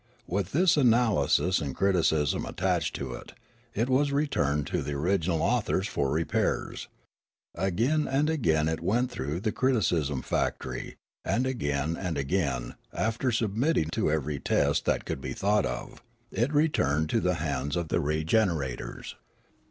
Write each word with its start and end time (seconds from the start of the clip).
With 0.25 0.51
this 0.51 0.77
analysis 0.77 1.59
and 1.61 1.75
criticism 1.75 2.43
attached 2.43 2.95
to 2.95 3.13
it, 3.13 3.33
it 3.75 3.87
was 3.87 4.11
returned 4.11 4.65
to 4.65 4.81
the 4.81 4.93
original 4.93 5.43
authors 5.43 5.87
for 5.87 6.09
repairs. 6.09 6.87
Again 7.53 8.07
and 8.07 8.27
again 8.27 8.67
it 8.67 8.79
went 8.81 9.11
through 9.11 9.41
the 9.41 9.51
criticism 9.51 10.23
factory, 10.23 10.95
and 11.23 11.45
again 11.45 11.95
and 11.95 12.17
I02 12.17 12.19
Riallaro 12.19 12.19
again, 12.19 12.75
after 12.91 13.31
submitting 13.31 13.89
to 13.91 14.11
ever> 14.11 14.39
test 14.39 14.85
that 14.85 15.05
could 15.05 15.21
be 15.21 15.33
thought 15.33 15.67
of, 15.67 16.01
it 16.31 16.51
returned 16.51 17.07
to 17.11 17.19
the 17.19 17.35
hands 17.35 17.75
of 17.75 17.89
the 17.89 17.99
regenerators. 17.99 19.15